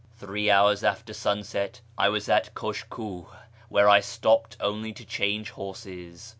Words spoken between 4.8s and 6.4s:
to change irses.